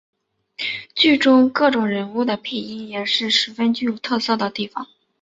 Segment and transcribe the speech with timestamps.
[0.95, 4.87] 剧中各种人物的配音也是十分具有特色的地方。